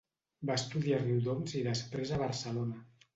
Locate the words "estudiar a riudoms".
0.61-1.53